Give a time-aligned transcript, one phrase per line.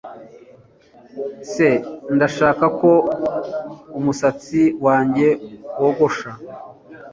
[1.51, 1.53] S
[2.15, 2.91] Ndashaka ko
[3.97, 5.27] umusatsi wanjye
[5.81, 6.31] wogosha